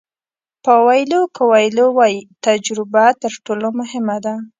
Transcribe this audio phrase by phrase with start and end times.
[0.65, 4.35] پاویلو کویلو وایي تجربه تر ټولو مهمه ده.